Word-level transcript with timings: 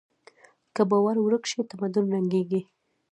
که 0.75 0.81
باور 0.89 1.17
ورک 1.21 1.43
شي، 1.51 1.59
تمدن 1.71 2.05
ړنګېږي. 2.13 2.61